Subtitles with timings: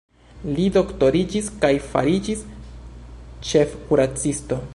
[0.53, 2.43] Li doktoriĝis kaj fariĝis
[3.51, 4.63] ĉefkuracisto.